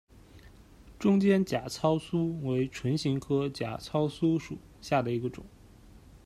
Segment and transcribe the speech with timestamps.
[0.97, 5.45] 中间假糙苏为唇形科假糙苏属下的一个种。